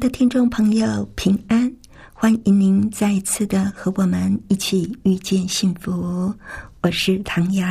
[0.00, 1.70] 的听众朋友，平安！
[2.14, 6.34] 欢迎您再一次的和我们一起遇见幸福。
[6.80, 7.66] 我是唐瑶。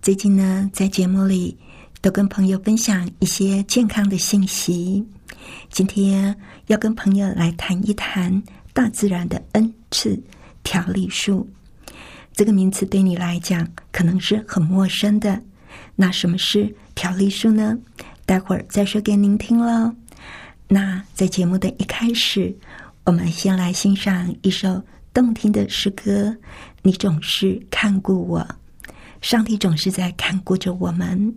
[0.00, 1.58] 最近呢，在节目里。
[2.00, 5.04] 都跟朋友分享一些健康的信息。
[5.70, 10.20] 今天要跟朋友来谈一谈大自然的恩赐——
[10.64, 11.48] 调理树。
[12.32, 15.40] 这个名词对你来讲可能是很陌生的。
[15.94, 17.78] 那什么是调理树呢？
[18.26, 19.94] 待会儿再说给您听喽。
[20.72, 22.56] 那在节目的一开始，
[23.04, 26.34] 我们先来欣赏一首动听的诗歌。
[26.80, 28.48] 你总是看顾我，
[29.20, 31.36] 上帝总是在看顾着我们。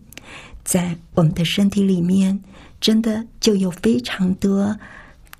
[0.63, 2.41] 在我们的身体里面，
[2.80, 4.73] 真的就有非常多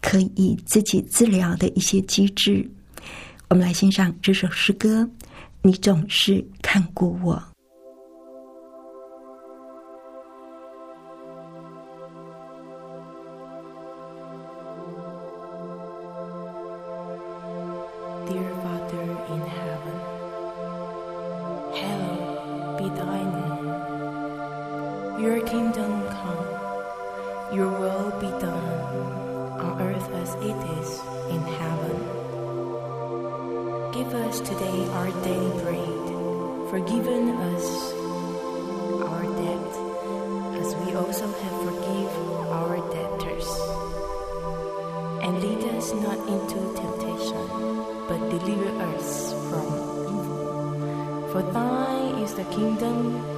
[0.02, 2.70] 可以自己治疗的一些机制。
[3.48, 5.10] 我们来欣赏这首诗歌：
[5.62, 7.42] 你总是看顾我。
[27.56, 28.68] Your will be done
[29.64, 31.00] on earth as it is
[31.32, 31.96] in heaven.
[33.96, 37.94] Give us today our daily bread, Forgive us
[39.08, 39.72] our debt
[40.60, 43.48] as we also have forgiven our debtors.
[45.24, 47.48] And lead us not into temptation,
[48.12, 49.64] but deliver us from
[50.12, 51.30] evil.
[51.32, 53.35] For thine is the kingdom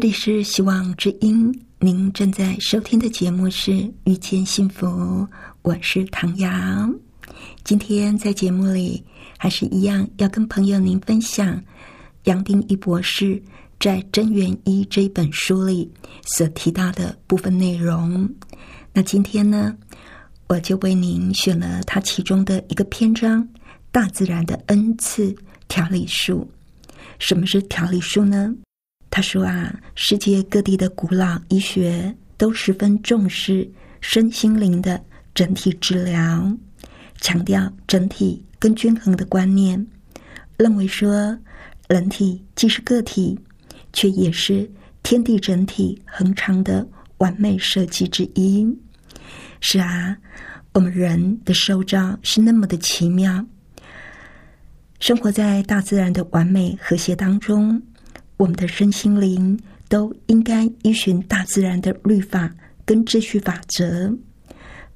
[0.00, 3.70] 这里是希望之音，您正在收听的节目是
[4.04, 4.86] 《遇见幸福》，
[5.60, 6.48] 我是唐瑶。
[7.64, 9.04] 今天在节目里，
[9.36, 11.62] 还是一样要跟朋友您分享
[12.24, 13.42] 杨定一博士
[13.78, 15.92] 在《真元一》这一本书里
[16.24, 18.26] 所提到的部分内容。
[18.94, 19.76] 那今天呢，
[20.48, 23.46] 我就为您选了他其中的一个篇章——
[23.92, 25.36] 大自然的恩赐
[25.68, 26.50] 调理术。
[27.18, 28.54] 什么是调理术呢？
[29.10, 33.68] 他说啊，世界各地的古老医学都十分重视
[34.00, 35.02] 身心灵的
[35.34, 36.56] 整体治疗，
[37.20, 39.84] 强调整体跟均衡的观念，
[40.56, 41.36] 认为说
[41.88, 43.36] 人体既是个体，
[43.92, 44.70] 却也是
[45.02, 46.86] 天地整体恒常的
[47.18, 48.64] 完美设计之一。
[49.60, 50.16] 是啊，
[50.72, 53.44] 我们人的受造是那么的奇妙，
[55.00, 57.82] 生活在大自然的完美和谐当中。
[58.40, 62.50] 我们的身心灵都应该依循大自然的律法
[62.86, 64.16] 跟秩序法则，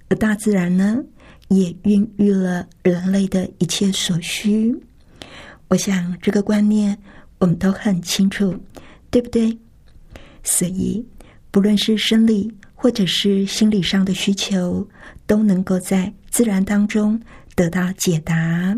[0.08, 0.96] 而大自然呢，
[1.48, 4.74] 也孕育了人类的一切所需。
[5.68, 6.96] 我想这个观念
[7.38, 8.58] 我们都很清楚，
[9.10, 9.58] 对不对？
[10.42, 11.06] 所以，
[11.50, 14.88] 不论是生理或者是心理上的需求，
[15.26, 17.20] 都能够在自然当中
[17.54, 18.74] 得到解答。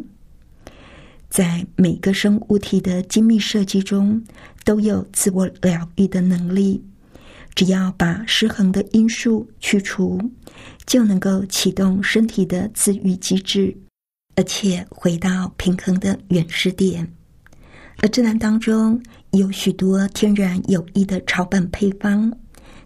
[1.28, 4.22] 在每个生物体的精密设计中，
[4.64, 6.82] 都有自我疗愈的能力。
[7.54, 10.20] 只要把失衡的因素去除，
[10.86, 13.76] 就能够启动身体的自愈机制，
[14.34, 17.10] 而且回到平衡的原始点。
[17.98, 19.02] 而自然当中
[19.32, 22.32] 有许多天然有益的草本配方，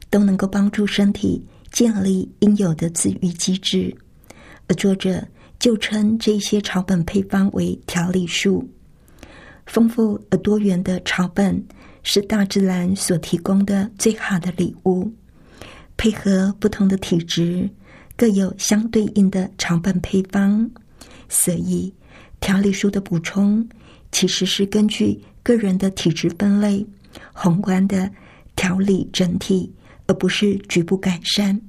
[0.08, 3.94] 都能够帮助身体建立应有的自愈机制。
[4.66, 5.24] 而作者。
[5.60, 8.68] 就称这些草本配方为调理术。
[9.66, 11.62] 丰富而多元的草本
[12.02, 15.12] 是大自然所提供的最好的礼物。
[15.96, 17.68] 配合不同的体质，
[18.16, 20.68] 各有相对应的草本配方。
[21.28, 21.92] 所以，
[22.40, 23.68] 调理术的补充
[24.10, 26.84] 其实是根据个人的体质分类，
[27.34, 28.10] 宏观的
[28.56, 29.70] 调理整体，
[30.06, 31.60] 而不是局部改善。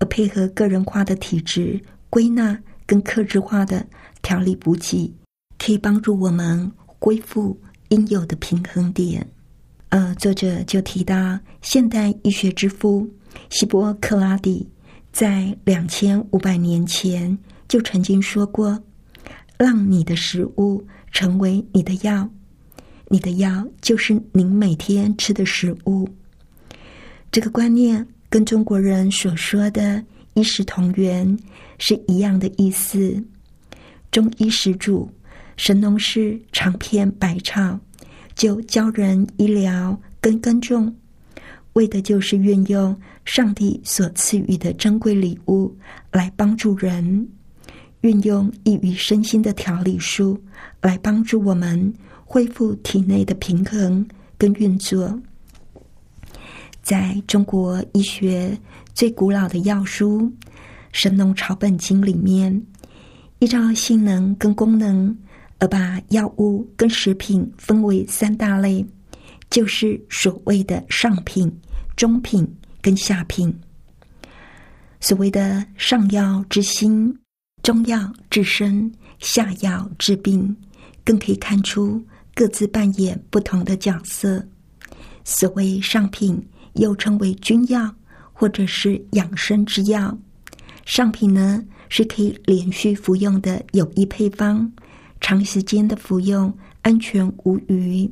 [0.00, 1.80] 而配合个人化的体质
[2.10, 2.58] 归纳。
[2.86, 3.84] 更克制化的
[4.22, 5.12] 调理补给，
[5.58, 9.26] 可以帮助我们恢复应有的平衡点。
[9.88, 13.08] 呃，作者就提到，现代医学之父
[13.50, 14.68] 希波克拉底
[15.12, 17.36] 在两千五百年前
[17.68, 18.80] 就曾经说过
[19.58, 22.28] ：“让你的食物成为你的药，
[23.08, 26.08] 你的药就是您每天吃的食物。”
[27.32, 30.04] 这个观念跟中国人所说的。
[30.36, 31.36] 医食同源
[31.78, 33.20] 是一样的意思。
[34.12, 35.10] 中医始祖
[35.56, 37.80] 神农氏长篇百草，
[38.34, 40.94] 就教人医疗跟耕种，
[41.72, 45.74] 为的就是运用上帝所赐予的珍贵礼物
[46.12, 47.26] 来帮助人，
[48.02, 50.38] 运用益于身心的调理术
[50.82, 51.92] 来帮助我们
[52.26, 55.18] 恢复体内的平衡跟运作。
[56.82, 58.54] 在中国医学。
[58.96, 60.22] 最古老的药书
[60.90, 62.66] 《神农草本经》里面，
[63.40, 65.14] 依照性能跟功能
[65.58, 68.82] 而把药物跟食品分为三大类，
[69.50, 71.54] 就是所谓的上品、
[71.94, 72.50] 中品
[72.80, 73.54] 跟下品。
[74.98, 77.14] 所谓的上药治心，
[77.62, 80.56] 中药治身，下药治病，
[81.04, 82.02] 更可以看出
[82.34, 84.42] 各自扮演不同的角色。
[85.22, 86.42] 所谓上品，
[86.76, 87.94] 又称为君药。
[88.38, 90.14] 或者是养生之药，
[90.84, 94.70] 上品呢是可以连续服用的有益配方，
[95.22, 96.52] 长时间的服用
[96.82, 98.10] 安全无虞，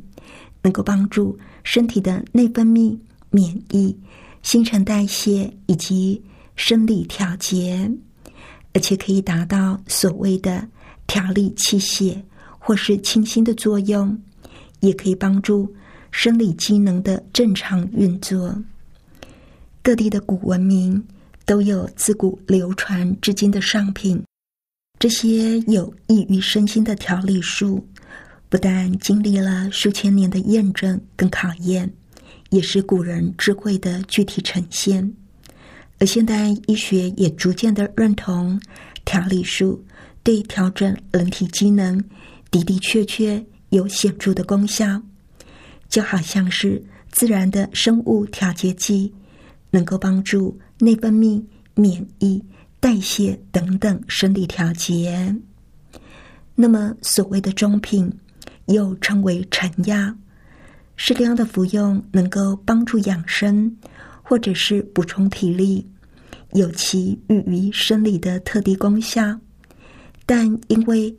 [0.62, 3.95] 能够帮助身体的内分泌、免疫、
[4.43, 6.23] 新陈代谢以及
[6.57, 7.87] 生理调节，
[8.73, 10.66] 而且可以达到所谓的
[11.07, 12.19] 调理气血
[12.59, 14.19] 或是清新的作用，
[14.81, 15.71] 也可以帮助
[16.11, 18.57] 生理机能的正常运作。
[19.85, 21.07] 各地的古文明
[21.45, 24.25] 都有自古流传至今的上品，
[24.99, 27.87] 这些有益于身心的调理术，
[28.49, 31.93] 不但经历了数千年的验证跟考验，
[32.49, 35.14] 也是古人智慧的具体呈现。
[35.99, 38.59] 而现代医学也逐渐的认同
[39.05, 39.85] 调理术
[40.23, 42.03] 对调整人体机能
[42.50, 45.03] 的的确确有显著的功效，
[45.91, 49.12] 就好像是自然的生物调节剂。
[49.75, 51.43] 能够帮助内分泌、
[51.75, 52.40] 免疫、
[52.78, 55.35] 代谢等等生理调节。
[56.54, 58.09] 那么，所谓的中品，
[58.66, 60.14] 又称为成药，
[60.95, 63.76] 适量的服用能够帮助养生，
[64.23, 65.85] 或者是补充体力，
[66.52, 69.40] 有其寓于生理的特定功效。
[70.25, 71.12] 但因为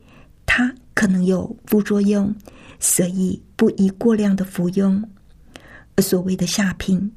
[0.45, 2.33] 它可能有副作用，
[2.79, 5.03] 所以不宜过量的服用。
[5.97, 7.11] 而所谓的下品，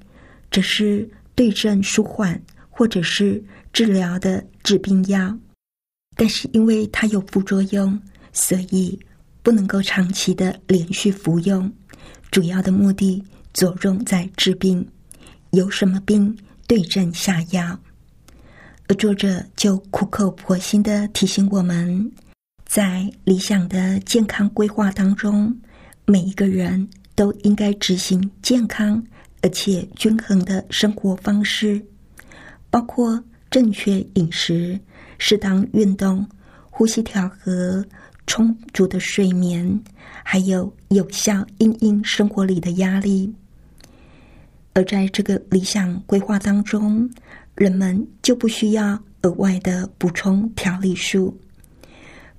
[0.51, 3.41] 只是对症舒缓或者是
[3.73, 5.39] 治疗的治病药。
[6.17, 7.97] 但是因为它有副作用，
[8.33, 8.99] 所以
[9.41, 11.73] 不能够长期的连续服用。
[12.33, 14.85] 主要的目的着重在治病，
[15.51, 17.79] 有什么病对症下药。
[18.89, 22.11] 而作者就苦口婆心的提醒我们，
[22.67, 25.57] 在理想的健康规划当中，
[26.05, 29.01] 每一个人都应该执行健康
[29.41, 31.81] 而且均衡的生活方式，
[32.71, 34.79] 包括正确饮食、
[35.19, 36.27] 适当运动、
[36.71, 37.85] 呼吸调和、
[38.27, 39.81] 充足的睡眠，
[40.23, 43.33] 还有有效应应生活里的压力。
[44.75, 47.09] 而在这个理想规划当中，
[47.55, 51.37] 人们就不需要额外的补充调理素。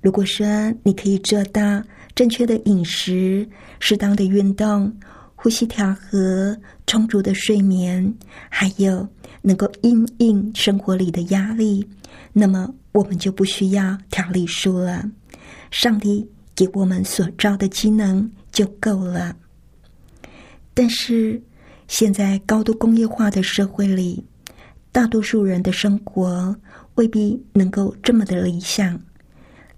[0.00, 0.46] 如果说
[0.82, 1.82] 你可以做到
[2.14, 3.46] 正确的饮食、
[3.78, 4.90] 适当的运动、
[5.42, 6.54] 呼吸调和、
[6.86, 8.14] 充足的睡眠，
[8.50, 9.08] 还有
[9.40, 11.82] 能够应应生活里的压力，
[12.30, 15.02] 那么我们就不需要调理素了。
[15.70, 19.34] 上帝给我们所造的机能就够了。
[20.74, 21.40] 但是
[21.88, 24.22] 现在高度工业化的社会里，
[24.92, 26.54] 大多数人的生活
[26.96, 29.00] 未必能够这么的理想，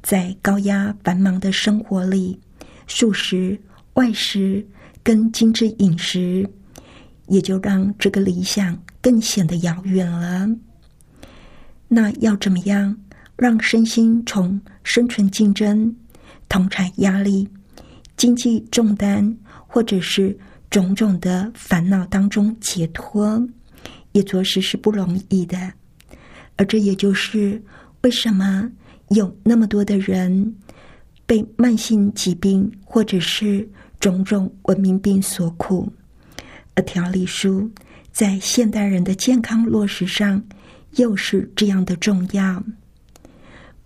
[0.02, 2.40] 在高压繁忙的生活里，
[2.88, 3.56] 素食、
[3.94, 4.66] 外食
[5.02, 6.48] 跟精致饮食，
[7.28, 10.48] 也就让这个理想更显得遥远了。
[11.88, 12.96] 那要怎么样
[13.36, 15.94] 让身心从生存竞争、
[16.48, 17.48] 同产压力、
[18.16, 20.38] 经济重担，或者是
[20.70, 23.46] 种种的烦恼当中解脱？
[24.12, 25.72] 也着实是不容易的，
[26.56, 27.62] 而这也就是
[28.02, 28.70] 为什么
[29.08, 30.54] 有那么多的人
[31.24, 33.66] 被慢性疾病或者是
[34.02, 35.88] 种种文明病所苦，
[36.74, 37.70] 而调理书
[38.10, 40.42] 在现代人的健康落实上
[40.96, 42.60] 又是这样的重要。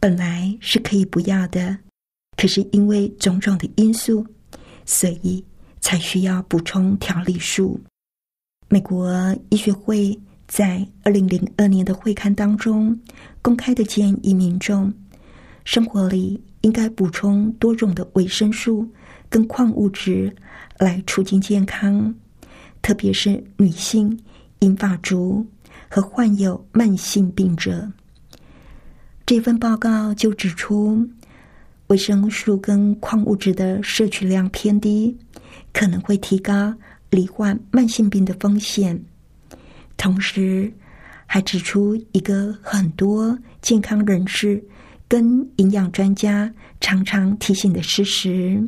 [0.01, 1.77] 本来是可以不要的，
[2.35, 4.27] 可是因为种种的因素，
[4.87, 5.45] 所以
[5.83, 7.79] 才需要补充调理书。
[8.69, 10.19] 美国医学会
[10.49, 12.99] 在二零零二年的会刊当中
[13.43, 14.91] 公开的建议民众，
[15.67, 18.91] 生活里应该补充多种的维生素
[19.29, 20.35] 跟矿物质
[20.79, 22.15] 来促进健康，
[22.83, 24.19] 特别是女性、
[24.61, 25.47] 银发族
[25.89, 27.91] 和患有慢性病者。
[29.25, 31.09] 这份报告就指出，
[31.89, 35.17] 维生素跟矿物质的摄取量偏低，
[35.73, 36.75] 可能会提高。
[37.11, 39.01] 罹患慢性病的风险，
[39.97, 40.71] 同时
[41.25, 44.63] 还指出一个很多健康人士
[45.07, 48.61] 跟营养专家常常提醒的事实，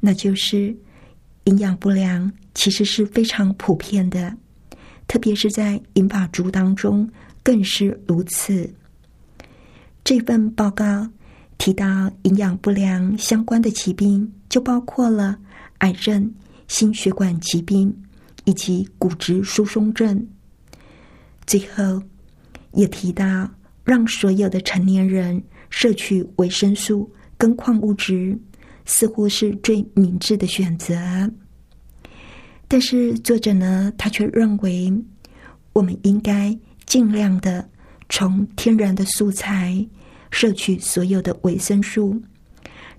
[0.00, 0.76] 那就是
[1.44, 4.36] 营养不良其实是非常普遍的，
[5.06, 7.08] 特别是在银发族当中
[7.42, 8.72] 更是如此。
[10.04, 11.08] 这份报告
[11.58, 15.38] 提到营养不良相关的疾病，就包括了
[15.78, 16.34] 癌症。
[16.68, 17.90] 心血管疾病
[18.44, 20.28] 以及骨质疏松症。
[21.46, 22.02] 最后
[22.72, 23.50] 也提到，
[23.84, 28.38] 让所有的成年人摄取维生素跟矿物质，
[28.88, 30.96] 似乎是最明智的选择。
[32.66, 34.92] 但是作者呢，他却认为，
[35.74, 37.68] 我们应该尽量的
[38.08, 39.86] 从天然的素材
[40.30, 42.20] 摄取所有的维生素，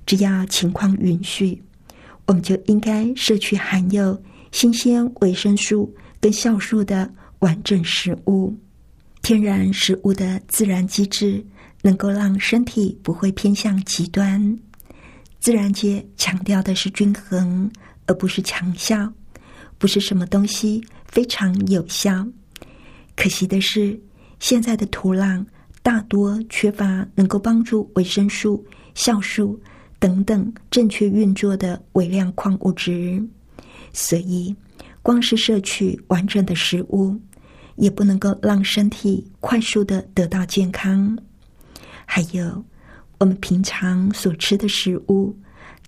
[0.06, 1.62] 只要情况允许。
[2.28, 5.92] 我们就应该摄取含有新鲜维生素
[6.22, 8.56] 跟酵素的完整食物。
[9.24, 11.44] 天然食物的自然机制
[11.82, 14.60] 能够让身体不会偏向极端。
[15.40, 17.72] 自然界强调的是均衡，
[18.06, 19.12] 而不是强效。
[19.78, 22.28] 不是什么东西非常有效。
[23.16, 24.00] 可惜的是，
[24.40, 25.46] 现在的土壤
[25.82, 29.60] 大多缺乏能够帮助维生素、酵素。
[30.02, 33.22] 等等，正确运作的微量矿物质，
[33.92, 34.56] 所以
[35.02, 37.20] 光是摄取完整的食物，
[37.76, 41.18] 也不能够让身体快速的得到健康。
[42.06, 42.64] 还有，
[43.20, 45.36] 我们平常所吃的食物，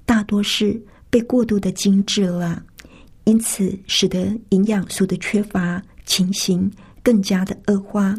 [0.06, 2.64] 大多是被过度的精致了，
[3.24, 6.72] 因此使得营养素的缺乏情形
[7.02, 8.16] 更加的恶化。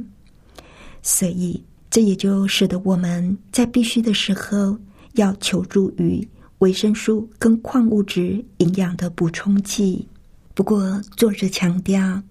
[1.02, 4.76] 所以，这也就使得我们在必须的时候。
[5.16, 6.26] 要求助于
[6.60, 10.08] 维生素跟矿物质营养的补充剂。
[10.54, 12.22] 不过，作者强调，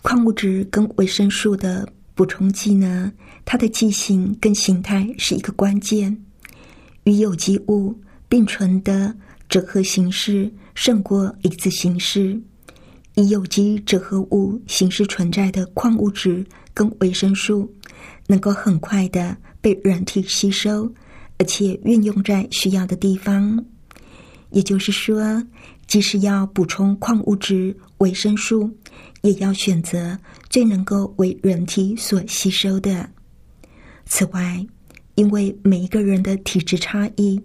[0.00, 3.12] 矿物质跟维生素的补充剂呢，
[3.46, 6.14] 它的剂型跟形态是一个关键。
[7.04, 7.98] 与有机物
[8.28, 9.14] 并存的
[9.48, 12.38] 折合形式胜过离子形式。
[13.14, 17.72] 以有机折合物形式存在的矿物质跟维生素，
[18.26, 20.92] 能够很快的被人体吸收，
[21.38, 23.64] 而且运用在需要的地方。
[24.50, 25.42] 也就是说，
[25.86, 28.70] 即使要补充矿物质、维生素，
[29.22, 30.18] 也要选择
[30.50, 33.08] 最能够为人体所吸收的。
[34.06, 34.66] 此外，
[35.16, 37.40] 因为每一个人的体质差异，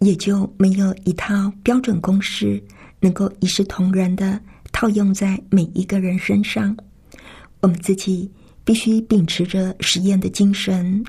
[0.00, 2.62] 也就没有一套标准公式
[3.00, 4.40] 能够一视同仁的。
[4.74, 6.74] 套用在每一个人身上，
[7.60, 8.28] 我们自己
[8.64, 11.04] 必须秉持着实验的精神，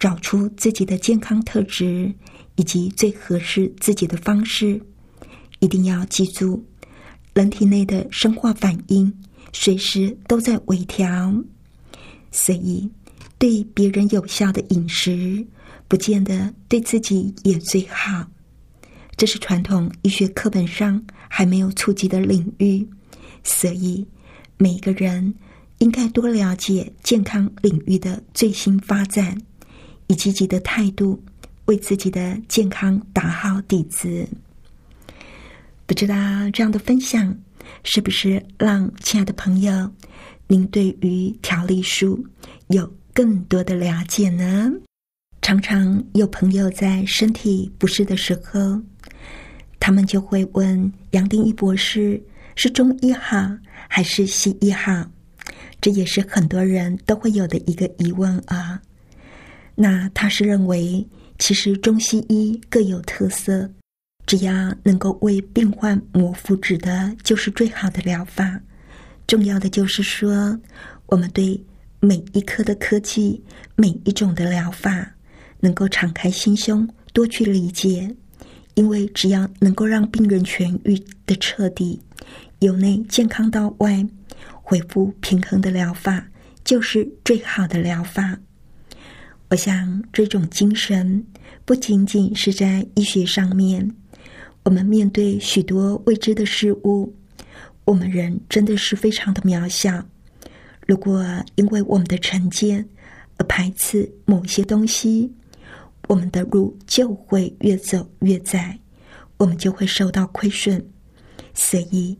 [0.00, 2.12] 找出自己的健康特质
[2.56, 4.82] 以及最合适自己的方式。
[5.60, 6.62] 一定要记住，
[7.34, 9.10] 人体内的生化反应
[9.52, 11.32] 随时都在微调，
[12.32, 12.90] 所以
[13.44, 15.46] 对别人有效的饮食，
[15.86, 18.26] 不见得对自己也最好。
[19.18, 22.88] 这是传统医学课本上还没有触及的领域。
[23.42, 24.08] 所以，
[24.56, 25.34] 每个人
[25.76, 29.38] 应该多了解健康领域的最新发展，
[30.06, 31.22] 以积极的态度
[31.66, 34.26] 为自己的健康打好底子。
[35.84, 36.14] 不知道
[36.50, 37.36] 这样的分享
[37.82, 39.92] 是不是让亲爱的朋友
[40.46, 42.26] 您对于调理书
[42.68, 44.72] 有更多的了解呢？
[45.40, 48.82] 常常有朋友在身体不适的时候，
[49.78, 52.20] 他们就会问杨定一博士。
[52.56, 53.50] 是中医好
[53.88, 55.08] 还是西医好？
[55.80, 58.80] 这也是很多人都会有的一个疑问啊。
[59.74, 61.06] 那他是认为，
[61.38, 63.68] 其实中西医各有特色，
[64.24, 68.60] 只要能够为病患谋福祉的，就是最好的疗法。
[69.26, 70.58] 重要的就是说，
[71.06, 71.60] 我们对
[72.04, 73.42] 每一科的科技、
[73.76, 75.14] 每一种的疗法，
[75.60, 78.14] 能够敞开心胸，多去理解。
[78.74, 81.98] 因为只要能够让病人痊愈的彻底。
[82.58, 84.06] 由内健康到外，
[84.52, 86.26] 恢复平衡的疗法
[86.62, 88.38] 就是最好的疗法。
[89.48, 91.24] 我想，这种精神
[91.64, 93.90] 不仅仅是在医学上面。
[94.64, 97.14] 我们面对许多未知的事物，
[97.86, 100.04] 我们人真的是非常的渺小。
[100.86, 102.88] 如果因为我们的成见
[103.38, 105.32] 而排斥某些东西，
[106.08, 108.78] 我们的路就会越走越窄，
[109.36, 110.84] 我们就会受到亏损。
[111.54, 112.18] 所以。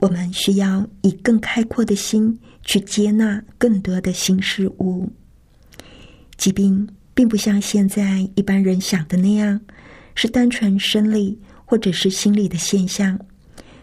[0.00, 5.10] 我们需要以更开阔的心去接纳更多的新事物。
[6.36, 9.60] 疾病并不像现在一般人想的那样，
[10.14, 13.18] 是单纯生理或者是心理的现象。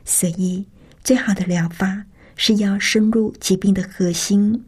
[0.06, 0.66] 所以，
[1.04, 4.63] 最好的疗法是要深入疾病的核心，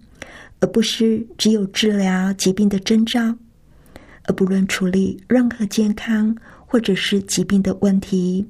[0.60, 3.36] 而不是只有治疗疾病的征兆。
[4.24, 8.46] 而不论处理任何健康或者是疾病的问题。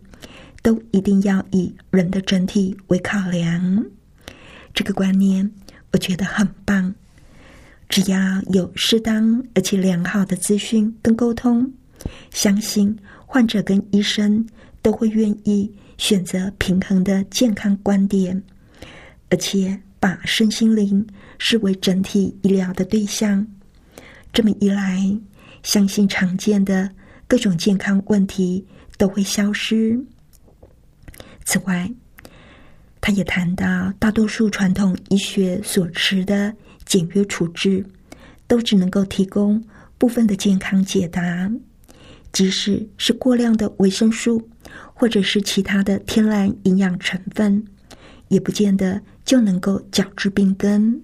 [0.63, 3.85] 都一定要以人的整体为考量，
[4.73, 5.49] 这个观念
[5.93, 6.93] 我觉得很棒。
[7.87, 8.19] 只要
[8.51, 11.71] 有适当而且良好的资讯跟沟通，
[12.31, 14.45] 相信患者跟医生
[14.81, 18.43] 都会愿意选择平衡的健康观点，
[19.29, 21.05] 而且把身心灵
[21.37, 23.45] 视为整体医疗的对象。
[24.31, 25.01] 这么一来，
[25.63, 26.89] 相信常见的
[27.27, 28.65] 各种健康问题
[28.97, 29.99] 都会消失。
[31.43, 31.91] 此外，
[33.01, 36.53] 他也谈到，大多数传统医学所持的
[36.85, 37.85] 简约处置，
[38.47, 39.63] 都只能够提供
[39.97, 41.51] 部分的健康解答，
[42.31, 44.49] 即使是过量的维生素，
[44.93, 47.65] 或者是其他的天然营养成分，
[48.27, 50.99] 也不见得就能够矫治病根。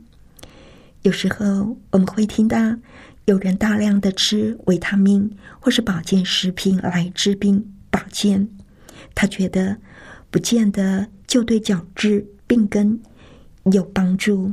[1.04, 2.58] 有时候我们会听到
[3.26, 8.50] 有人大量的吃维他命或是保健食品来治病保健，
[9.14, 9.78] 他觉得。
[10.32, 13.00] 不见得就对矫治病根
[13.72, 14.52] 有帮助，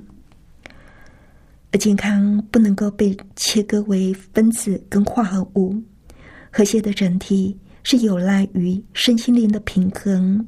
[1.73, 5.83] 而健康不能够被切割为分子跟化合物，
[6.51, 10.47] 和谐的整体是有赖于身心灵的平衡。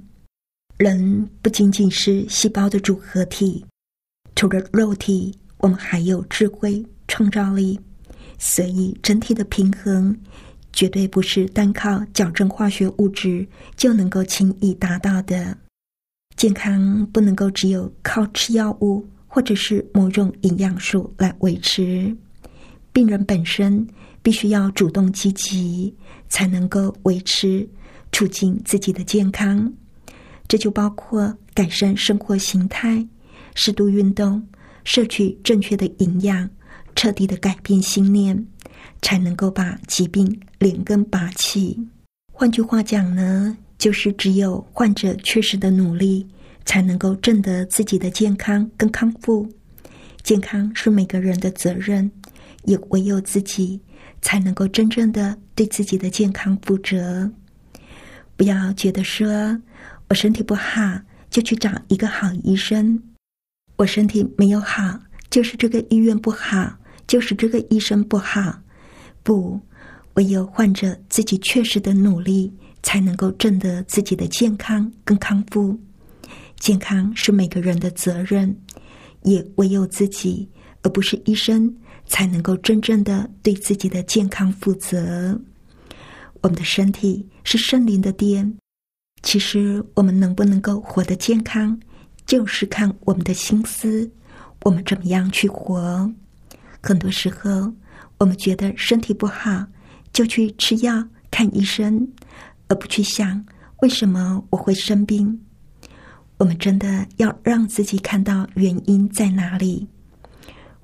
[0.83, 3.65] 人不仅仅是细胞的组合体，
[4.35, 7.79] 除了肉体，我们还有智慧、创造力，
[8.37, 10.13] 所以整体的平衡。
[10.73, 15.57] 绝对不是单靠矫正化学物质就能够轻易达到的。
[16.35, 22.13] 健康不能够只有靠吃药物或者是某种营养素来维持。
[22.93, 23.87] 病人本身
[24.21, 25.95] 必须要主动积极，
[26.29, 27.69] 才能够维持
[28.11, 29.73] 促进自己的健康。
[30.53, 33.03] 这就包括改善生活形态、
[33.55, 34.47] 适度运动、
[34.85, 36.47] 摄取正确的营养、
[36.95, 38.47] 彻底的改变信念，
[39.01, 41.81] 才能够把疾病连根拔起。
[42.31, 46.29] 换句话讲呢，就是只有患者确实的努力，
[46.67, 49.49] 才能够挣得自己的健康跟康复。
[50.23, 52.13] 健康是每个人的责任，
[52.65, 53.81] 也唯有自己
[54.21, 57.33] 才能够真正的对自己的健康负责。
[58.37, 59.59] 不要觉得说
[60.13, 63.03] 我身体不好就去找一个好医生，
[63.77, 66.71] 我身体没有好就是这个医院不好，
[67.07, 68.61] 就是这个医生不好。
[69.23, 69.59] 不，
[70.13, 75.81] 唯有患者自己确实的努力，才能够挣得自己的健康跟康复。
[76.57, 78.55] 健康是每个人的责任。
[79.23, 80.47] 也唯有自己，
[80.83, 85.41] 而不是医生，才能够真正的对自己的健康负责。
[86.43, 88.59] 我们的身体是圣灵的殿，
[89.23, 91.79] 其实我们能不能够活得健康，
[92.27, 94.11] 就是看我们的心思，
[94.63, 96.11] 我们怎么样去活。
[96.83, 97.73] 很多时候，
[98.19, 99.65] 我们觉得身体不好，
[100.13, 102.07] 就去吃药、看医生，
[102.69, 103.45] 而不去想
[103.81, 105.41] 为什么我会生病。
[106.39, 109.87] 我们真的要让自己看到原因在哪里。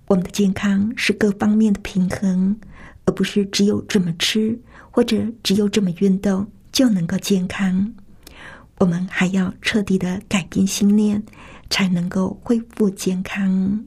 [0.07, 2.57] 我们的健康是各方面的平衡，
[3.05, 4.57] 而不是只有这么吃
[4.93, 7.93] 或者只有这么运动就能够健康。
[8.79, 11.21] 我们还要彻底的改变信念，
[11.69, 13.85] 才能够恢复健康。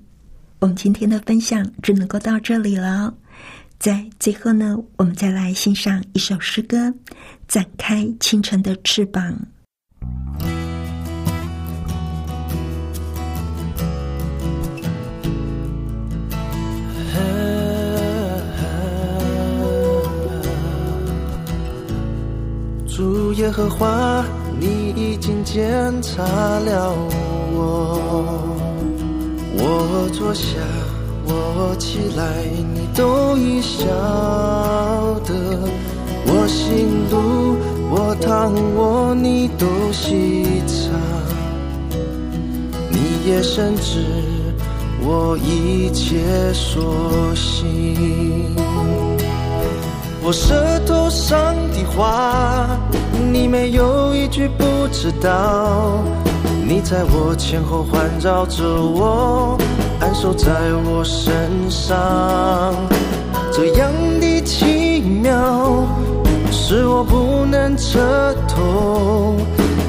[0.59, 3.13] 我们今天的分享只能够到这里了。
[3.79, 6.77] 在最后呢，我们再来欣赏一首诗歌，
[7.47, 9.33] 《展开清晨的翅膀》。
[22.93, 24.23] 主耶和华，
[24.61, 26.93] 你已经检查了
[27.51, 27.97] 我。
[29.57, 30.59] 我坐下，
[31.25, 32.45] 我起来，
[32.75, 33.87] 你都已晓
[35.25, 35.33] 得。
[36.27, 37.57] 我心路，
[37.89, 40.91] 我躺卧，你都细察。
[42.91, 44.05] 你也深知
[45.01, 48.55] 我一切所行。
[50.23, 52.77] 我舌头上的话，
[53.31, 56.03] 你没有一句不知道。
[56.63, 59.57] 你在我前后环绕着我，
[59.99, 60.51] 安守在
[60.85, 61.33] 我身
[61.69, 62.73] 上，
[63.51, 65.87] 这样的奇妙，
[66.51, 69.35] 是我不能彻透。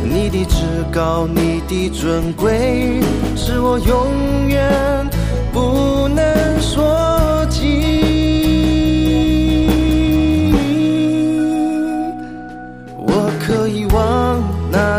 [0.03, 3.01] 你的至高，你的尊贵，
[3.37, 5.09] 是我永远
[5.53, 6.25] 不能
[6.61, 8.22] 说尽。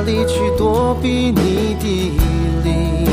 [0.05, 2.11] 里去躲避你的
[2.63, 3.07] 灵，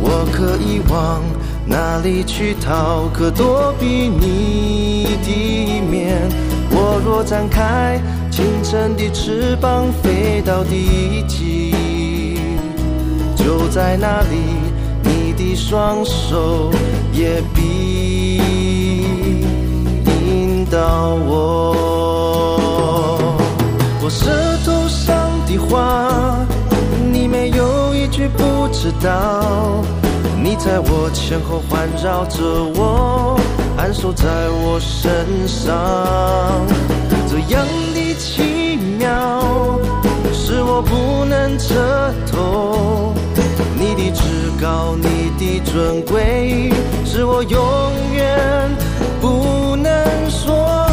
[0.00, 1.22] 我可以往
[1.66, 3.08] 哪里去逃？
[3.12, 6.28] 可躲避你的面。
[6.70, 12.36] 我若展开清晨的翅膀，飞到地极，
[13.36, 14.36] 就在那里，
[15.02, 16.70] 你的双手
[17.12, 18.40] 也必
[20.06, 21.14] 引导
[30.42, 32.42] 你在我前后环绕着
[32.76, 33.38] 我，
[33.76, 36.66] 安守在我身上，
[37.28, 37.64] 这样
[37.94, 39.78] 的奇妙，
[40.32, 43.14] 是我不能彻透。
[43.78, 44.22] 你的至
[44.60, 46.72] 高，你的尊贵，
[47.04, 47.58] 是我永
[48.12, 48.70] 远
[49.20, 50.85] 不能说。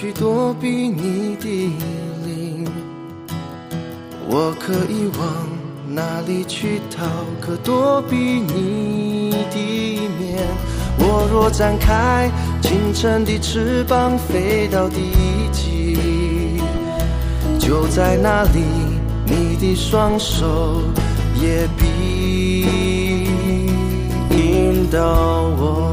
[0.00, 1.72] 去躲避你的
[2.24, 2.64] 灵，
[4.28, 5.48] 我可以往
[5.92, 7.04] 哪里去逃？
[7.40, 10.38] 可躲避你的面。
[11.00, 12.30] 我若展开
[12.62, 15.10] 清晨的翅膀，飞到地
[15.50, 15.98] 极，
[17.58, 18.62] 就在那里，
[19.26, 20.80] 你的双手
[21.42, 22.62] 也必
[24.30, 25.00] 引导
[25.58, 25.87] 我。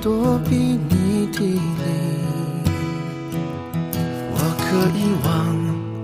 [0.00, 1.60] 躲避你的灵，
[4.32, 4.64] 我可
[4.96, 5.28] 以往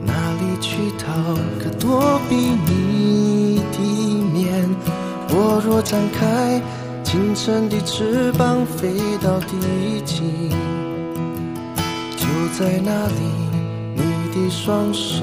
[0.04, 1.04] 哪里去逃？
[1.62, 3.78] 可躲避你的
[4.32, 4.68] 面。
[5.30, 6.60] 我若展开
[7.04, 10.50] 清晨的翅膀，飞到地极，
[12.16, 12.26] 就
[12.58, 13.20] 在那里，
[13.94, 14.00] 你
[14.34, 15.22] 的双手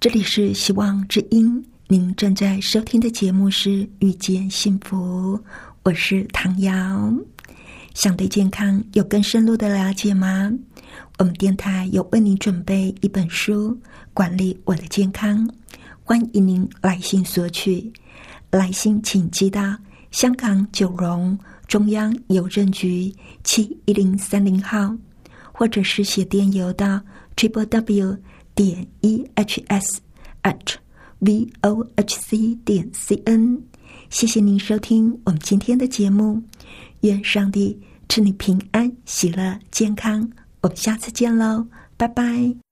[0.00, 5.36] 这里是希望之音，您正在收听的节目是《遇见幸福》，
[5.82, 7.12] 我是唐瑶。
[7.94, 10.52] 想对健康有更深入的了解吗？
[11.18, 13.72] 我们电台有为您准备一本书
[14.14, 15.44] 《管理我的健康》，
[16.04, 17.92] 欢迎您来信索取。
[18.52, 19.76] 来信请寄到
[20.12, 24.94] 香港九龙中央邮政局七一零三零号，
[25.50, 27.00] 或者是写电邮到
[27.34, 28.16] triple w
[28.58, 30.00] 点 e h s
[30.42, 30.74] at
[31.20, 33.62] v o h c 点 c n。
[34.10, 36.42] 谢谢您收听我们今天的节目，
[37.02, 37.80] 愿上帝。
[38.08, 40.28] 祝你平安、喜乐、健康，
[40.62, 42.67] 我们下次见喽，拜拜。